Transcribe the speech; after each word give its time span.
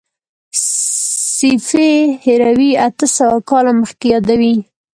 سیفي 1.37 1.89
هروي 2.25 2.71
اته 2.87 3.05
سوه 3.17 3.37
کاله 3.49 3.71
مخکې 3.81 4.07
یادوي. 4.13 4.55